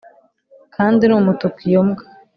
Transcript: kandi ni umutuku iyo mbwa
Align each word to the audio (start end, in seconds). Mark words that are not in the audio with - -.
kandi 0.75 1.01
ni 1.05 1.15
umutuku 1.19 1.59
iyo 1.69 1.81
mbwa 1.87 2.03